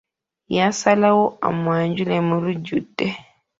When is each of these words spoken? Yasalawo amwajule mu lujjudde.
Yasalawo 0.55 1.25
amwajule 1.49 2.15
mu 2.27 2.35
lujjudde. 2.43 3.07